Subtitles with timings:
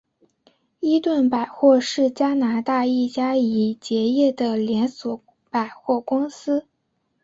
[0.79, 6.65] 伊顿百货是加拿大一家已结业的连锁百货公司。